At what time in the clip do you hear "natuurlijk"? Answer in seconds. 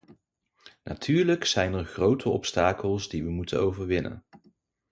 0.83-1.45